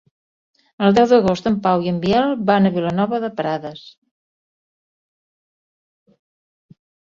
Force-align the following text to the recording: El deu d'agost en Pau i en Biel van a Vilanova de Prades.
El 0.85 0.95
deu 0.99 1.03
d'agost 1.11 1.49
en 1.49 1.57
Pau 1.67 1.83
i 1.87 1.91
en 1.91 1.99
Biel 2.05 2.33
van 2.49 2.65
a 2.65 2.73
Vilanova 2.79 3.21
de 3.25 3.31
Prades. 3.43 3.85